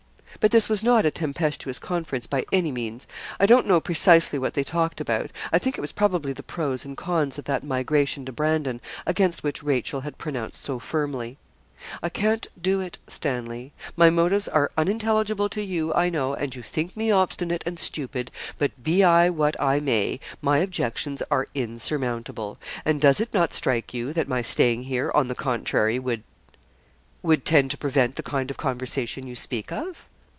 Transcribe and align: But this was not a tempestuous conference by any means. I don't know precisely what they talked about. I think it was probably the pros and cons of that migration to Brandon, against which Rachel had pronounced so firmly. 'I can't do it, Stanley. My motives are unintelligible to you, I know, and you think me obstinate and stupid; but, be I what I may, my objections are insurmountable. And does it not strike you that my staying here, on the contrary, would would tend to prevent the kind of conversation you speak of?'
But 0.39 0.49
this 0.49 0.67
was 0.69 0.81
not 0.81 1.05
a 1.05 1.11
tempestuous 1.11 1.77
conference 1.77 2.25
by 2.25 2.45
any 2.51 2.71
means. 2.71 3.07
I 3.39 3.45
don't 3.45 3.67
know 3.67 3.79
precisely 3.79 4.39
what 4.39 4.55
they 4.55 4.63
talked 4.63 4.99
about. 4.99 5.29
I 5.53 5.59
think 5.59 5.77
it 5.77 5.81
was 5.81 5.91
probably 5.91 6.33
the 6.33 6.41
pros 6.41 6.83
and 6.83 6.97
cons 6.97 7.37
of 7.37 7.45
that 7.45 7.63
migration 7.63 8.25
to 8.25 8.31
Brandon, 8.31 8.81
against 9.05 9.43
which 9.43 9.61
Rachel 9.61 10.01
had 10.01 10.17
pronounced 10.17 10.63
so 10.63 10.79
firmly. 10.79 11.37
'I 12.01 12.09
can't 12.09 12.47
do 12.59 12.79
it, 12.81 12.97
Stanley. 13.05 13.71
My 13.95 14.09
motives 14.09 14.47
are 14.47 14.71
unintelligible 14.79 15.47
to 15.49 15.61
you, 15.63 15.93
I 15.93 16.09
know, 16.09 16.33
and 16.33 16.55
you 16.55 16.63
think 16.63 16.97
me 16.97 17.11
obstinate 17.11 17.61
and 17.67 17.77
stupid; 17.77 18.31
but, 18.57 18.71
be 18.83 19.03
I 19.03 19.29
what 19.29 19.55
I 19.61 19.79
may, 19.79 20.19
my 20.41 20.57
objections 20.57 21.21
are 21.29 21.45
insurmountable. 21.53 22.57
And 22.83 22.99
does 22.99 23.19
it 23.21 23.31
not 23.31 23.53
strike 23.53 23.93
you 23.93 24.11
that 24.13 24.27
my 24.27 24.41
staying 24.41 24.85
here, 24.85 25.11
on 25.13 25.27
the 25.27 25.35
contrary, 25.35 25.99
would 25.99 26.23
would 27.21 27.45
tend 27.45 27.69
to 27.71 27.77
prevent 27.77 28.15
the 28.15 28.23
kind 28.23 28.49
of 28.49 28.57
conversation 28.57 29.27
you 29.27 29.35
speak 29.35 29.71
of?' 29.71 30.07